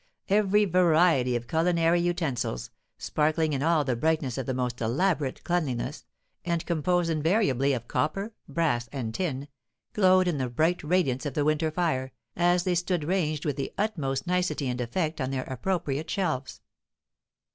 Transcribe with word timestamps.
Every 0.29 0.65
variety 0.65 1.35
of 1.35 1.47
culinary 1.47 1.99
utensils, 2.01 2.71
sparkling 2.97 3.53
in 3.53 3.61
all 3.61 3.83
the 3.83 3.95
brightness 3.95 4.35
of 4.35 4.47
the 4.47 4.53
most 4.55 4.81
elaborate 4.81 5.43
cleanliness, 5.43 6.05
and 6.43 6.65
composed 6.65 7.11
invariably 7.11 7.73
of 7.73 7.87
copper, 7.87 8.33
brass, 8.47 8.89
and 8.91 9.13
tin, 9.13 9.47
glowed 9.93 10.27
in 10.27 10.39
the 10.39 10.49
bright 10.49 10.83
radiance 10.83 11.27
of 11.27 11.35
the 11.35 11.45
winter 11.45 11.69
fire, 11.69 12.13
as 12.35 12.63
they 12.63 12.73
stood 12.73 13.03
ranged 13.03 13.45
with 13.45 13.57
the 13.57 13.71
utmost 13.77 14.25
nicety 14.25 14.67
and 14.67 14.81
effect 14.81 15.21
on 15.21 15.29
their 15.29 15.43
appropriate 15.43 16.09
shelves. 16.09 16.61